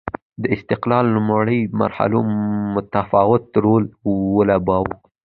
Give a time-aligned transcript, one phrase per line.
[0.41, 2.19] د استقلال لومړنیو مرحلو
[2.75, 3.83] متفاوت رول
[4.35, 4.93] ولوباوه.